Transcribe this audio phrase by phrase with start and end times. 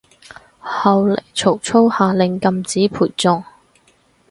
[0.63, 3.43] 後來曹操下令禁止陪葬